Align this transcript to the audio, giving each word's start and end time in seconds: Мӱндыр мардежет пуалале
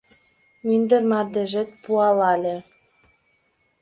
Мӱндыр 0.67 1.01
мардежет 1.09 1.69
пуалале 1.83 2.55